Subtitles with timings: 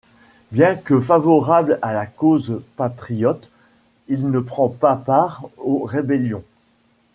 [0.51, 3.51] Bien que favorable à la cause Patriote,
[4.07, 6.43] il ne prend pas part aux rébellions.